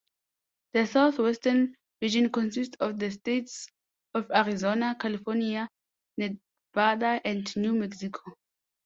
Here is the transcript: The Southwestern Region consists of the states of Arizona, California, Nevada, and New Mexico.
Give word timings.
The 0.73 0.87
Southwestern 0.87 1.75
Region 2.01 2.31
consists 2.31 2.75
of 2.79 2.97
the 2.97 3.11
states 3.11 3.67
of 4.15 4.31
Arizona, 4.31 4.95
California, 4.99 5.69
Nevada, 6.17 7.21
and 7.23 7.55
New 7.55 7.73
Mexico. 7.73 8.33